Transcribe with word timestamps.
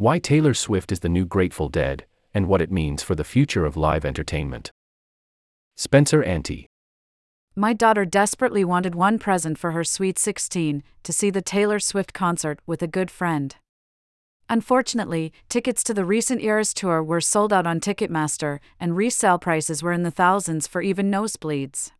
Why 0.00 0.18
Taylor 0.18 0.54
Swift 0.54 0.92
is 0.92 1.00
the 1.00 1.10
new 1.10 1.26
Grateful 1.26 1.68
Dead, 1.68 2.06
and 2.32 2.48
what 2.48 2.62
it 2.62 2.72
means 2.72 3.02
for 3.02 3.14
the 3.14 3.22
future 3.22 3.66
of 3.66 3.76
live 3.76 4.06
entertainment. 4.06 4.70
Spencer 5.76 6.22
Ante. 6.22 6.66
My 7.54 7.74
daughter 7.74 8.06
desperately 8.06 8.64
wanted 8.64 8.94
one 8.94 9.18
present 9.18 9.58
for 9.58 9.72
her 9.72 9.84
sweet 9.84 10.18
16 10.18 10.82
to 11.02 11.12
see 11.12 11.28
the 11.28 11.42
Taylor 11.42 11.78
Swift 11.78 12.14
concert 12.14 12.60
with 12.66 12.80
a 12.80 12.86
good 12.86 13.10
friend. 13.10 13.56
Unfortunately, 14.48 15.34
tickets 15.50 15.84
to 15.84 15.92
the 15.92 16.06
recent 16.06 16.40
Eras 16.40 16.72
tour 16.72 17.02
were 17.02 17.20
sold 17.20 17.52
out 17.52 17.66
on 17.66 17.78
Ticketmaster, 17.78 18.60
and 18.80 18.96
resale 18.96 19.38
prices 19.38 19.82
were 19.82 19.92
in 19.92 20.02
the 20.02 20.10
thousands 20.10 20.66
for 20.66 20.80
even 20.80 21.10
nosebleeds. 21.10 21.90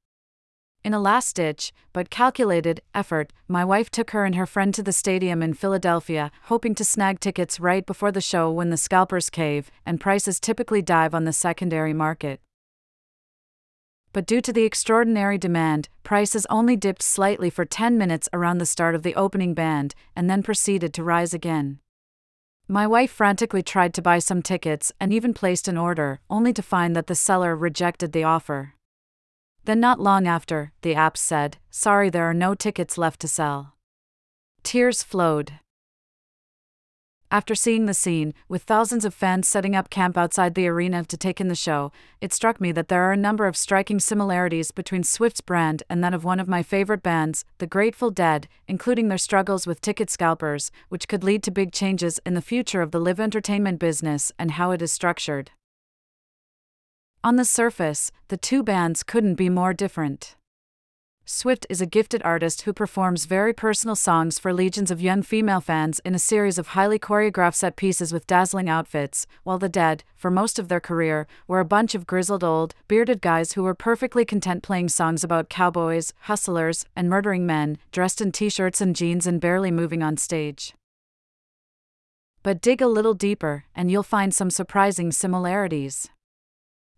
In 0.83 0.95
a 0.95 0.99
last 0.99 1.37
ditch, 1.37 1.75
but 1.93 2.09
calculated, 2.09 2.81
effort, 2.95 3.35
my 3.47 3.67
wife 3.67 3.91
took 3.91 4.13
her 4.13 4.25
and 4.25 4.35
her 4.35 4.47
friend 4.47 4.73
to 4.73 4.83
the 4.83 4.93
stadium 4.93 5.43
in 5.43 5.53
Philadelphia, 5.53 6.31
hoping 6.45 6.75
to 6.77 6.87
snag 6.87 7.21
tickets 7.21 7.61
right 7.61 7.85
before 7.85 8.11
the 8.11 8.23
show 8.23 8.51
when 8.51 8.71
the 8.71 8.79
scalpers 8.79 9.29
cave 9.29 9.71
and 9.85 10.01
prices 10.01 10.41
typically 10.41 10.81
dive 10.81 11.15
on 11.15 11.25
the 11.25 11.35
secondary 11.35 11.93
market. 11.93 12.41
But 14.15 14.27
due 14.27 14.41
to 14.41 14.55
the 14.55 14.65
extraordinary 14.65 15.37
demand, 15.37 15.91
prices 16.03 16.47
only 16.49 16.77
dipped 16.77 17.03
slightly 17.03 17.51
for 17.51 17.67
10 17.67 17.99
minutes 17.99 18.31
around 18.33 18.57
the 18.57 18.67
start 18.67 18.95
of 18.95 19.03
the 19.03 19.15
opening 19.15 19.53
band 19.53 19.95
and 20.17 20.31
then 20.31 20.43
proceeded 20.43 20.95
to 20.95 21.05
rise 21.05 21.35
again. 21.35 21.81
My 22.67 22.87
wife 22.87 23.11
frantically 23.11 23.63
tried 23.63 23.93
to 23.95 24.03
buy 24.03 24.19
some 24.19 24.41
tickets 24.41 24.93
and 24.99 25.13
even 25.13 25.35
placed 25.35 25.69
an 25.69 25.77
order, 25.77 26.21
only 26.31 26.55
to 26.55 26.63
find 26.63 26.97
that 26.97 27.07
the 27.07 27.15
seller 27.15 27.55
rejected 27.55 28.13
the 28.13 28.25
offer. 28.25 28.75
Then, 29.65 29.81
not 29.81 30.01
long 30.01 30.27
after, 30.27 30.73
the 30.83 30.95
app 30.95 31.17
said, 31.17 31.59
Sorry, 31.71 32.11
there 32.11 32.25
are 32.25 32.35
no 32.35 32.55
tickets 32.55 32.97
left 32.97 33.21
to 33.21 33.29
sell. 33.29 33.75
Tears 34.63 35.03
flowed. 35.03 35.53
After 37.33 37.55
seeing 37.55 37.87
the 37.87 37.95
scene, 37.95 38.35
with 38.49 38.65
thousands 38.65 39.05
of 39.05 39.15
fans 39.15 39.47
setting 39.47 39.77
up 39.77 39.89
camp 39.89 40.19
outside 40.19 40.57
the 40.57 40.67
arena 40.67 41.05
to 41.05 41.17
take 41.17 41.41
in 41.41 41.47
the 41.47 41.55
show, 41.55 41.93
it 42.21 42.33
struck 42.33 42.61
me 42.61 42.73
that 42.73 42.89
there 42.89 43.05
are 43.05 43.13
a 43.13 43.17
number 43.17 43.47
of 43.47 43.57
striking 43.57 44.01
similarities 44.01 44.73
between 44.73 45.05
Swift's 45.05 45.41
brand 45.41 45.85
and 45.89 46.03
that 46.03 46.13
of 46.13 46.25
one 46.25 46.41
of 46.41 46.49
my 46.49 46.65
favorite 46.65 47.05
bands, 47.05 47.45
The 47.59 47.69
Grateful 47.69 48.11
Dead, 48.11 48.49
including 48.67 49.09
their 49.09 49.19
struggles 49.19 49.65
with 49.65 49.81
ticket 49.81 50.11
scalpers, 50.11 50.73
which 50.89 51.07
could 51.07 51.23
lead 51.23 51.45
to 51.45 51.53
big 51.53 51.71
changes 51.71 52.19
in 52.27 52.35
the 52.35 52.43
future 52.43 52.83
of 52.83 52.91
the 52.91 53.01
live 53.01 53.21
entertainment 53.21 53.79
business 53.79 54.33
and 54.37 54.53
how 54.53 54.73
it 54.73 54.83
is 54.83 54.91
structured. 54.91 55.53
On 57.23 57.37
the 57.37 57.45
surface, 57.45 58.11
the 58.29 58.39
two 58.39 58.63
bands 58.63 59.03
couldn't 59.03 59.35
be 59.35 59.51
more 59.51 59.75
different. 59.75 60.37
Swift 61.27 61.67
is 61.69 61.83
a 61.83 61.87
gifted 61.87 62.23
artist 62.25 62.63
who 62.63 62.73
performs 62.73 63.27
very 63.27 63.53
personal 63.53 63.95
songs 63.95 64.39
for 64.39 64.55
legions 64.55 64.91
of 64.91 65.03
young 65.03 65.23
female 65.23 65.61
fans 65.61 66.01
in 66.03 66.15
a 66.15 66.19
series 66.19 66.57
of 66.57 66.69
highly 66.69 66.99
choreographed 66.99 67.57
set 67.57 67.77
pieces 67.77 68.11
with 68.11 68.27
dazzling 68.27 68.71
outfits, 68.71 69.27
while 69.45 69.59
the 69.59 69.69
Dead, 69.69 70.03
for 70.17 70.31
most 70.31 70.59
of 70.59 70.69
their 70.69 70.81
career, 70.81 71.27
were 71.47 71.61
a 71.61 71.65
bunch 71.65 71.95
of 71.95 72.07
grizzled 72.07 72.43
old, 72.43 72.75
bearded 72.89 73.21
guys 73.21 73.53
who 73.53 73.65
were 73.65 73.75
perfectly 73.75 74.25
content 74.25 74.63
playing 74.63 74.89
songs 74.89 75.23
about 75.23 75.51
cowboys, 75.51 76.15
hustlers, 76.21 76.87
and 76.97 77.11
murdering 77.11 77.45
men, 77.45 77.77
dressed 77.93 78.23
in 78.23 78.33
t 78.33 78.49
shirts 78.49 78.81
and 78.81 78.97
jeans 78.97 79.27
and 79.27 79.43
barely 79.43 79.71
moving 79.71 80.03
on 80.03 80.17
stage. 80.17 80.73
But 82.43 82.63
dig 82.63 82.81
a 82.81 82.89
little 82.89 83.13
deeper, 83.15 83.67
and 83.77 83.91
you'll 83.91 84.03
find 84.03 84.33
some 84.33 84.49
surprising 84.49 85.13
similarities. 85.13 86.09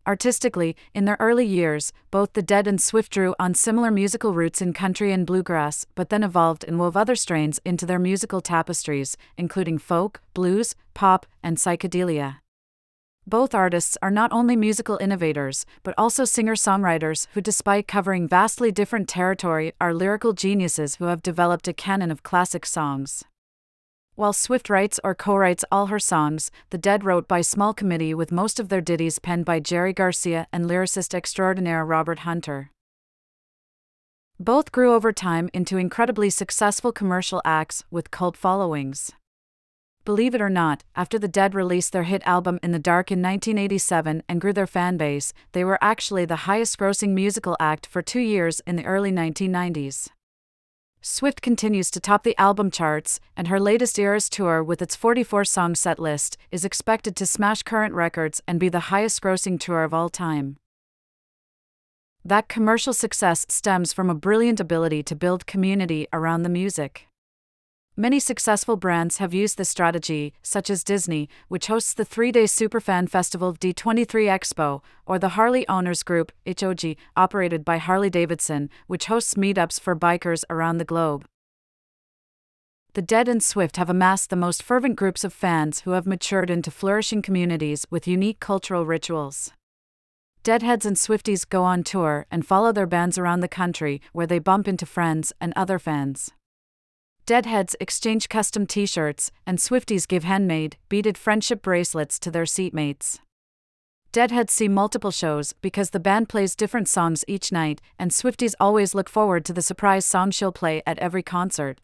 Artistically, 0.05 0.75
in 0.95 1.05
their 1.05 1.17
early 1.21 1.47
years, 1.47 1.93
both 2.11 2.33
the 2.33 2.43
Dead 2.43 2.67
and 2.67 2.81
Swift 2.81 3.13
drew 3.13 3.37
on 3.39 3.55
similar 3.55 3.91
musical 3.91 4.35
roots 4.35 4.61
in 4.61 4.73
country 4.73 5.13
and 5.13 5.25
bluegrass, 5.25 5.87
but 5.95 6.09
then 6.09 6.25
evolved 6.25 6.65
and 6.65 6.79
wove 6.79 6.97
other 6.97 7.15
strains 7.15 7.61
into 7.65 7.87
their 7.87 8.01
musical 8.01 8.41
tapestries, 8.41 9.17
including 9.37 9.79
folk, 9.79 10.21
blues, 10.35 10.75
pop, 10.93 11.25
and 11.41 11.57
psychedelia. 11.57 12.39
Both 13.25 13.55
artists 13.55 13.97
are 14.03 14.11
not 14.11 14.33
only 14.33 14.57
musical 14.57 14.99
innovators, 15.01 15.65
but 15.85 15.95
also 15.97 16.25
singer 16.25 16.57
songwriters 16.57 17.29
who, 17.35 17.41
despite 17.41 17.87
covering 17.87 18.27
vastly 18.27 18.73
different 18.73 19.09
territory, 19.09 19.73
are 19.81 19.95
lyrical 19.95 20.33
geniuses 20.33 20.97
who 20.97 21.05
have 21.05 21.23
developed 21.23 21.69
a 21.69 21.73
canon 21.73 22.11
of 22.11 22.25
classic 22.25 22.67
songs. 22.67 23.23
While 24.15 24.35
Swift 24.35 24.69
writes 24.69 25.01
or 25.03 25.15
co 25.15 25.35
writes 25.37 25.65
all 25.73 25.87
her 25.87 25.99
songs, 25.99 26.51
The 26.69 26.77
Dead 26.77 27.03
wrote 27.03 27.27
by 27.27 27.41
small 27.41 27.73
committee 27.73 28.13
with 28.13 28.31
most 28.31 28.61
of 28.61 28.69
their 28.69 28.83
ditties 28.83 29.19
penned 29.19 29.47
by 29.47 29.59
Jerry 29.59 29.95
Garcia 29.95 30.47
and 30.53 30.67
lyricist 30.67 31.15
extraordinaire 31.15 31.85
Robert 31.85 32.21
Hunter. 32.21 32.71
Both 34.39 34.71
grew 34.71 34.93
over 34.93 35.13
time 35.13 35.49
into 35.55 35.79
incredibly 35.79 36.29
successful 36.29 36.93
commercial 36.93 37.41
acts 37.45 37.85
with 37.91 38.11
cult 38.11 38.37
followings. 38.37 39.13
Believe 40.05 40.35
it 40.35 40.43
or 40.43 40.51
not, 40.51 40.83
after 40.95 41.19
the 41.19 41.29
Dead 41.29 41.55
released 41.55 41.93
their 41.93 42.03
hit 42.03 42.23
album 42.27 42.59
In 42.63 42.73
the 42.73 42.79
Dark 42.79 43.11
in 43.11 43.23
1987 43.23 44.25
and 44.29 44.41
grew 44.41 44.53
their 44.53 44.67
fan 44.67 44.99
base, 44.99 45.33
they 45.53 45.65
were 45.65 45.79
actually 45.81 46.27
the 46.27 46.45
highest 46.45 46.77
grossing 46.77 47.11
musical 47.11 47.57
act 47.61 47.87
for 47.87 48.03
two 48.03 48.21
years 48.21 48.61
in 48.67 48.77
the 48.77 48.85
early 48.85 49.13
1990s. 49.13 50.11
Swift 51.05 51.43
continues 51.43 51.91
to 51.91 51.99
top 51.99 52.23
the 52.23 52.39
album 52.39 52.71
charts, 52.71 53.19
and 53.37 53.49
her 53.49 53.59
latest 53.59 53.99
Eras 53.99 54.31
tour 54.31 54.63
with 54.63 54.81
its 54.81 54.95
44 54.95 55.45
song 55.45 55.75
set 55.75 55.99
list 55.99 56.39
is 56.53 56.65
expected 56.65 57.17
to 57.17 57.27
smash 57.27 57.65
current 57.65 57.93
records 57.93 58.41
and 58.47 58.61
be 58.61 58.69
the 58.69 58.87
highest 58.89 59.21
grossing 59.21 59.59
tour 59.59 59.83
of 59.83 59.93
all 59.93 60.09
time. 60.09 60.59
That 62.25 62.49
commercial 62.49 62.93
success 62.93 63.45
stems 63.49 63.93
from 63.93 64.11
a 64.11 64.15
brilliant 64.15 64.61
ability 64.61 65.03
to 65.03 65.17
build 65.17 65.45
community 65.45 66.07
around 66.13 66.45
the 66.45 66.49
music. 66.49 67.09
Many 67.97 68.21
successful 68.21 68.77
brands 68.77 69.19
have 69.19 69.35
used 69.35 69.59
this 69.59 69.69
strategy, 69.69 70.33
such 70.41 70.71
as 70.71 70.83
Disney, 70.83 71.29
which 71.49 71.67
hosts 71.67 71.93
the 71.93 72.07
three 72.07 72.33
day 72.33 72.45
Superfan 72.45 73.07
Festival 73.07 73.53
D23 73.53 74.07
Expo, 74.07 74.81
or 75.05 75.19
the 75.19 75.31
Harley 75.31 75.69
Owners 75.69 76.03
Group, 76.03 76.33
HOG, 76.47 76.97
operated 77.19 77.67
by 77.67 77.77
Harley 77.77 78.09
Davidson, 78.09 78.71
which 78.87 79.07
hosts 79.07 79.35
meetups 79.35 79.79
for 79.79 79.95
bikers 79.95 80.43
around 80.49 80.79
the 80.79 80.87
globe. 80.87 81.27
The 82.95 83.03
Dead 83.03 83.29
and 83.29 83.43
Swift 83.43 83.77
have 83.77 83.91
amassed 83.91 84.31
the 84.31 84.37
most 84.37 84.63
fervent 84.63 84.97
groups 84.97 85.23
of 85.23 85.35
fans 85.35 85.81
who 85.81 85.91
have 85.91 86.07
matured 86.07 86.49
into 86.49 86.71
flourishing 86.71 87.21
communities 87.21 87.87
with 87.91 88.09
unique 88.09 88.41
cultural 88.41 88.87
rituals. 88.87 89.53
Deadheads 90.43 90.87
and 90.87 90.97
Swifties 90.97 91.47
go 91.47 91.63
on 91.63 91.85
tour 91.85 92.27
and 92.31 92.47
follow 92.47 92.73
their 92.73 92.87
bands 92.87 93.19
around 93.19 93.41
the 93.41 93.49
country, 93.49 94.01
where 94.13 94.27
they 94.27 94.39
bump 94.39 94.67
into 94.67 94.87
friends 94.87 95.35
and 95.43 95.53
other 95.57 95.79
fans. 95.79 96.31
Deadheads 97.25 97.77
exchange 97.79 98.29
custom 98.29 98.67
t 98.67 98.85
shirts, 98.85 99.31
and 99.47 99.59
Swifties 99.59 100.09
give 100.09 100.25
handmade, 100.25 100.77
beaded 100.89 101.17
friendship 101.17 101.63
bracelets 101.63 102.19
to 102.19 102.33
their 102.33 102.43
seatmates. 102.43 103.21
Deadheads 104.11 104.53
see 104.53 104.67
multiple 104.67 105.13
shows 105.13 105.53
because 105.63 105.91
the 105.91 106.01
band 106.01 106.29
plays 106.29 106.57
different 106.57 106.89
songs 106.89 107.25
each 107.29 107.53
night, 107.53 107.81
and 107.97 108.11
Swifties 108.11 108.55
always 108.59 108.93
look 108.93 109.09
forward 109.09 109.45
to 109.45 109.53
the 109.53 109.63
surprise 109.63 110.05
song 110.05 110.33
she'll 110.33 110.51
play 110.51 110.83
at 110.85 110.99
every 110.99 111.23
concert. 111.23 111.81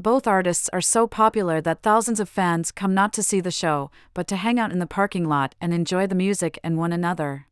Both 0.00 0.26
artists 0.26 0.68
are 0.72 0.80
so 0.80 1.06
popular 1.06 1.60
that 1.60 1.82
thousands 1.82 2.18
of 2.18 2.28
fans 2.28 2.72
come 2.72 2.92
not 2.92 3.12
to 3.12 3.22
see 3.22 3.40
the 3.40 3.50
show, 3.52 3.92
but 4.14 4.26
to 4.28 4.36
hang 4.36 4.58
out 4.58 4.72
in 4.72 4.80
the 4.80 4.86
parking 4.86 5.28
lot 5.28 5.54
and 5.60 5.72
enjoy 5.72 6.08
the 6.08 6.14
music 6.16 6.58
and 6.64 6.76
one 6.76 6.92
another. 6.92 7.46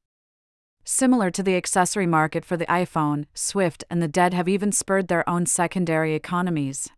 Similar 0.90 1.30
to 1.32 1.42
the 1.42 1.54
accessory 1.54 2.06
market 2.06 2.46
for 2.46 2.56
the 2.56 2.64
iPhone, 2.64 3.26
Swift 3.34 3.84
and 3.90 4.00
the 4.00 4.08
Dead 4.08 4.32
have 4.32 4.48
even 4.48 4.72
spurred 4.72 5.08
their 5.08 5.28
own 5.28 5.44
secondary 5.44 6.14
economies. 6.14 6.88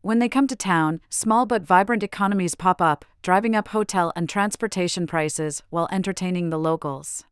When 0.00 0.20
they 0.20 0.28
come 0.28 0.46
to 0.46 0.54
town, 0.54 1.00
small 1.10 1.44
but 1.44 1.64
vibrant 1.64 2.04
economies 2.04 2.54
pop 2.54 2.80
up, 2.80 3.04
driving 3.20 3.56
up 3.56 3.66
hotel 3.68 4.12
and 4.14 4.28
transportation 4.28 5.08
prices 5.08 5.60
while 5.70 5.88
entertaining 5.90 6.50
the 6.50 6.58
locals. 6.58 7.24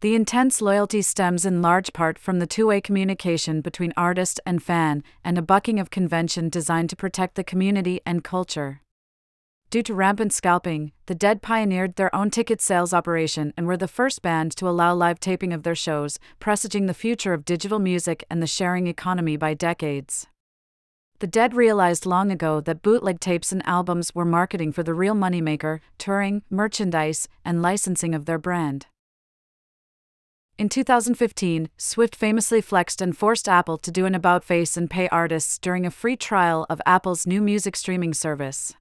The 0.00 0.14
intense 0.14 0.62
loyalty 0.62 1.02
stems 1.02 1.44
in 1.44 1.60
large 1.60 1.92
part 1.92 2.16
from 2.16 2.38
the 2.38 2.46
two 2.46 2.68
way 2.68 2.80
communication 2.80 3.62
between 3.62 3.92
artist 3.96 4.38
and 4.46 4.62
fan, 4.62 5.02
and 5.24 5.36
a 5.36 5.42
bucking 5.42 5.80
of 5.80 5.90
convention 5.90 6.48
designed 6.48 6.90
to 6.90 6.96
protect 6.96 7.34
the 7.34 7.42
community 7.42 8.00
and 8.06 8.22
culture. 8.22 8.80
Due 9.74 9.82
to 9.82 9.92
rampant 9.92 10.32
scalping, 10.32 10.92
the 11.06 11.16
Dead 11.16 11.42
pioneered 11.42 11.96
their 11.96 12.14
own 12.14 12.30
ticket 12.30 12.60
sales 12.60 12.94
operation 12.94 13.52
and 13.56 13.66
were 13.66 13.76
the 13.76 13.88
first 13.88 14.22
band 14.22 14.54
to 14.54 14.68
allow 14.68 14.94
live 14.94 15.18
taping 15.18 15.52
of 15.52 15.64
their 15.64 15.74
shows, 15.74 16.20
presaging 16.38 16.86
the 16.86 16.94
future 16.94 17.32
of 17.32 17.44
digital 17.44 17.80
music 17.80 18.22
and 18.30 18.40
the 18.40 18.46
sharing 18.46 18.86
economy 18.86 19.36
by 19.36 19.52
decades. 19.52 20.28
The 21.18 21.26
Dead 21.26 21.54
realized 21.54 22.06
long 22.06 22.30
ago 22.30 22.60
that 22.60 22.82
bootleg 22.82 23.18
tapes 23.18 23.50
and 23.50 23.66
albums 23.66 24.14
were 24.14 24.24
marketing 24.24 24.70
for 24.70 24.84
the 24.84 24.94
real 24.94 25.16
moneymaker 25.16 25.80
touring, 25.98 26.44
merchandise, 26.48 27.26
and 27.44 27.60
licensing 27.60 28.14
of 28.14 28.26
their 28.26 28.38
brand. 28.38 28.86
In 30.56 30.68
2015, 30.68 31.68
Swift 31.76 32.14
famously 32.14 32.60
flexed 32.60 33.02
and 33.02 33.18
forced 33.18 33.48
Apple 33.48 33.78
to 33.78 33.90
do 33.90 34.06
an 34.06 34.14
about 34.14 34.44
face 34.44 34.76
and 34.76 34.88
pay 34.88 35.08
artists 35.08 35.58
during 35.58 35.84
a 35.84 35.90
free 35.90 36.16
trial 36.16 36.64
of 36.70 36.80
Apple's 36.86 37.26
new 37.26 37.40
music 37.40 37.74
streaming 37.74 38.14
service. 38.14 38.72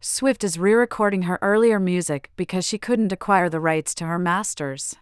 Swift 0.00 0.44
is 0.44 0.60
re 0.60 0.74
recording 0.74 1.22
her 1.22 1.40
earlier 1.42 1.80
music 1.80 2.30
because 2.36 2.64
she 2.64 2.78
couldn't 2.78 3.10
acquire 3.10 3.48
the 3.48 3.58
rights 3.58 3.96
to 3.96 4.06
her 4.06 4.18
masters. 4.18 4.94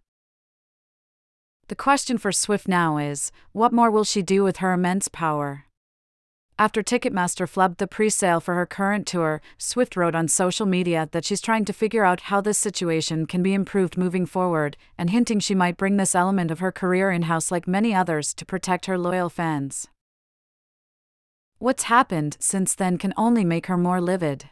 The 1.69 1.77
question 1.77 2.17
for 2.17 2.33
Swift 2.33 2.67
now 2.67 2.97
is 2.97 3.31
what 3.53 3.75
more 3.75 3.91
will 3.91 4.05
she 4.05 4.23
do 4.23 4.43
with 4.43 4.59
her 4.59 4.73
immense 4.73 5.09
power? 5.09 5.65
After 6.59 6.83
Ticketmaster 6.83 7.47
flubbed 7.47 7.77
the 7.77 7.87
pre 7.87 8.09
sale 8.09 8.41
for 8.41 8.55
her 8.55 8.65
current 8.65 9.07
tour, 9.07 9.43
Swift 9.59 9.97
wrote 9.97 10.15
on 10.15 10.29
social 10.29 10.65
media 10.65 11.11
that 11.13 11.27
she's 11.27 11.43
trying 11.43 11.67
to 11.67 11.75
figure 11.75 12.07
out 12.07 12.33
how 12.33 12.41
this 12.41 12.57
situation 12.57 13.27
can 13.27 13.43
be 13.43 13.53
improved 13.53 13.99
moving 13.99 14.25
forward, 14.25 14.79
and 14.97 15.11
hinting 15.11 15.41
she 15.41 15.55
might 15.55 15.77
bring 15.77 15.99
this 15.99 16.15
element 16.15 16.51
of 16.51 16.61
her 16.61 16.73
career 16.73 17.11
in 17.11 17.23
house 17.23 17.51
like 17.51 17.69
many 17.69 17.95
others 17.95 18.33
to 18.33 18.47
protect 18.47 18.87
her 18.87 18.97
loyal 18.97 19.29
fans. 19.29 19.89
What's 21.59 21.85
happened 21.85 22.39
since 22.41 22.75
then 22.75 22.97
can 22.97 23.13
only 23.19 23.45
make 23.45 23.67
her 23.67 23.77
more 23.77 24.01
livid. 24.01 24.49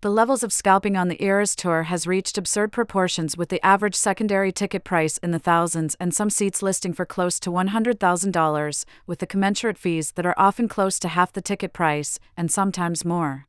The 0.00 0.10
levels 0.10 0.44
of 0.44 0.52
scalping 0.52 0.96
on 0.96 1.08
the 1.08 1.20
Eras 1.20 1.56
Tour 1.56 1.82
has 1.84 2.06
reached 2.06 2.38
absurd 2.38 2.70
proportions 2.70 3.36
with 3.36 3.48
the 3.48 3.60
average 3.66 3.96
secondary 3.96 4.52
ticket 4.52 4.84
price 4.84 5.18
in 5.18 5.32
the 5.32 5.40
thousands 5.40 5.96
and 5.98 6.14
some 6.14 6.30
seats 6.30 6.62
listing 6.62 6.92
for 6.92 7.04
close 7.04 7.40
to 7.40 7.50
$100,000, 7.50 8.84
with 9.08 9.18
the 9.18 9.26
commensurate 9.26 9.76
fees 9.76 10.12
that 10.12 10.24
are 10.24 10.36
often 10.38 10.68
close 10.68 11.00
to 11.00 11.08
half 11.08 11.32
the 11.32 11.42
ticket 11.42 11.72
price, 11.72 12.20
and 12.36 12.48
sometimes 12.48 13.04
more. 13.04 13.48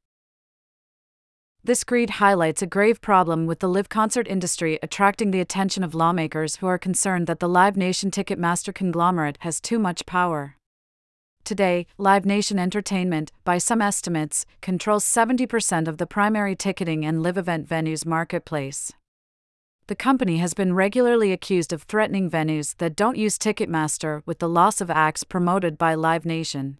This 1.63 1.83
greed 1.83 2.09
highlights 2.17 2.63
a 2.63 2.65
grave 2.65 2.99
problem 2.99 3.45
with 3.45 3.59
the 3.59 3.69
live 3.69 3.89
concert 3.89 4.27
industry 4.27 4.79
attracting 4.81 5.29
the 5.29 5.41
attention 5.41 5.83
of 5.83 5.93
lawmakers 5.93 6.55
who 6.55 6.65
are 6.65 6.79
concerned 6.79 7.27
that 7.27 7.39
the 7.39 7.47
Live 7.47 7.77
Nation 7.77 8.09
Ticketmaster 8.09 8.73
conglomerate 8.73 9.37
has 9.41 9.61
too 9.61 9.77
much 9.77 10.07
power. 10.07 10.55
Today, 11.49 11.87
Live 11.97 12.27
Nation 12.27 12.59
Entertainment, 12.59 13.31
by 13.43 13.57
some 13.57 13.81
estimates, 13.81 14.45
controls 14.61 15.03
70% 15.03 15.87
of 15.87 15.97
the 15.97 16.05
primary 16.05 16.55
ticketing 16.55 17.03
and 17.03 17.23
live 17.23 17.39
event 17.39 17.67
venues 17.67 18.05
marketplace. 18.05 18.93
The 19.87 19.95
company 19.95 20.37
has 20.37 20.53
been 20.53 20.75
regularly 20.75 21.31
accused 21.31 21.73
of 21.73 21.81
threatening 21.81 22.29
venues 22.29 22.77
that 22.77 22.95
don't 22.95 23.17
use 23.17 23.39
Ticketmaster 23.39 24.21
with 24.27 24.37
the 24.37 24.47
loss 24.47 24.79
of 24.79 24.91
acts 24.91 25.23
promoted 25.23 25.75
by 25.75 25.95
Live 25.95 26.23
Nation. 26.23 26.77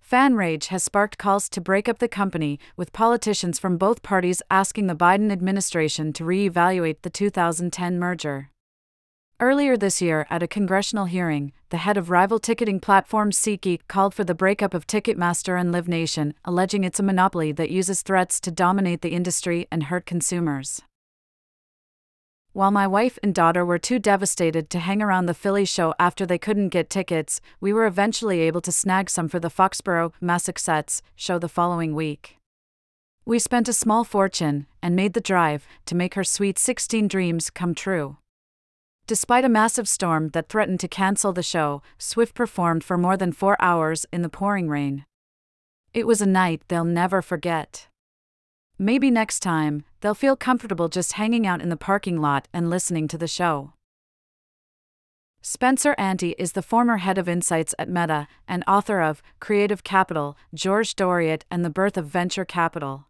Fan 0.00 0.34
rage 0.34 0.68
has 0.68 0.82
sparked 0.82 1.18
calls 1.18 1.50
to 1.50 1.60
break 1.60 1.90
up 1.90 1.98
the 1.98 2.08
company, 2.08 2.58
with 2.74 2.94
politicians 2.94 3.58
from 3.58 3.76
both 3.76 4.02
parties 4.02 4.40
asking 4.50 4.86
the 4.86 4.96
Biden 4.96 5.30
administration 5.30 6.14
to 6.14 6.24
re-evaluate 6.24 7.02
the 7.02 7.10
2010 7.10 7.98
merger. 7.98 8.48
Earlier 9.44 9.76
this 9.76 10.00
year, 10.00 10.26
at 10.30 10.42
a 10.42 10.48
congressional 10.48 11.04
hearing, 11.04 11.52
the 11.68 11.76
head 11.76 11.98
of 11.98 12.08
rival 12.08 12.38
ticketing 12.38 12.80
platform 12.80 13.30
SeatGeek 13.30 13.80
called 13.88 14.14
for 14.14 14.24
the 14.24 14.34
breakup 14.34 14.72
of 14.72 14.86
Ticketmaster 14.86 15.60
and 15.60 15.70
Live 15.70 15.86
Nation, 15.86 16.32
alleging 16.46 16.82
it's 16.82 16.98
a 16.98 17.02
monopoly 17.02 17.52
that 17.52 17.68
uses 17.68 18.00
threats 18.00 18.40
to 18.40 18.50
dominate 18.50 19.02
the 19.02 19.10
industry 19.10 19.68
and 19.70 19.82
hurt 19.82 20.06
consumers. 20.06 20.80
While 22.54 22.70
my 22.70 22.86
wife 22.86 23.18
and 23.22 23.34
daughter 23.34 23.66
were 23.66 23.78
too 23.78 23.98
devastated 23.98 24.70
to 24.70 24.78
hang 24.78 25.02
around 25.02 25.26
the 25.26 25.34
Philly 25.34 25.66
show 25.66 25.92
after 25.98 26.24
they 26.24 26.38
couldn't 26.38 26.70
get 26.70 26.88
tickets, 26.88 27.42
we 27.60 27.70
were 27.70 27.84
eventually 27.84 28.40
able 28.40 28.62
to 28.62 28.72
snag 28.72 29.10
some 29.10 29.28
for 29.28 29.40
the 29.40 29.50
Foxborough, 29.50 30.14
Massachusetts 30.22 31.02
show 31.16 31.38
the 31.38 31.50
following 31.50 31.94
week. 31.94 32.38
We 33.26 33.38
spent 33.38 33.68
a 33.68 33.74
small 33.74 34.04
fortune 34.04 34.68
and 34.80 34.96
made 34.96 35.12
the 35.12 35.20
drive 35.20 35.66
to 35.84 35.94
make 35.94 36.14
her 36.14 36.24
sweet 36.24 36.58
16 36.58 37.08
dreams 37.08 37.50
come 37.50 37.74
true. 37.74 38.16
Despite 39.06 39.44
a 39.44 39.50
massive 39.50 39.86
storm 39.86 40.30
that 40.30 40.48
threatened 40.48 40.80
to 40.80 40.88
cancel 40.88 41.34
the 41.34 41.42
show, 41.42 41.82
Swift 41.98 42.34
performed 42.34 42.82
for 42.82 42.96
more 42.96 43.18
than 43.18 43.32
four 43.32 43.60
hours 43.60 44.06
in 44.10 44.22
the 44.22 44.30
pouring 44.30 44.70
rain. 44.70 45.04
It 45.92 46.06
was 46.06 46.22
a 46.22 46.26
night 46.26 46.62
they'll 46.68 46.84
never 46.84 47.20
forget. 47.20 47.88
Maybe 48.78 49.10
next 49.10 49.40
time, 49.40 49.84
they'll 50.00 50.14
feel 50.14 50.36
comfortable 50.36 50.88
just 50.88 51.12
hanging 51.12 51.46
out 51.46 51.60
in 51.60 51.68
the 51.68 51.76
parking 51.76 52.18
lot 52.18 52.48
and 52.52 52.70
listening 52.70 53.06
to 53.08 53.18
the 53.18 53.28
show. 53.28 53.74
Spencer 55.42 55.94
Ante 55.98 56.34
is 56.38 56.52
the 56.52 56.62
former 56.62 56.96
head 56.96 57.18
of 57.18 57.28
insights 57.28 57.74
at 57.78 57.90
Meta 57.90 58.26
and 58.48 58.64
author 58.66 59.02
of 59.02 59.22
Creative 59.38 59.84
Capital, 59.84 60.38
George 60.54 60.96
Doriot 60.96 61.44
and 61.50 61.62
the 61.62 61.68
Birth 61.68 61.98
of 61.98 62.06
Venture 62.06 62.46
Capital. 62.46 63.08